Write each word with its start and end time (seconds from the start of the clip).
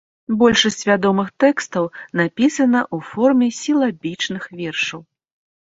Большасць 0.41 0.87
вядомых 0.89 1.27
тэкстаў 1.43 1.85
напісана 2.23 2.81
ў 2.95 3.13
форме 3.13 3.47
сілабічных 3.61 4.51
вершаў. 4.59 5.01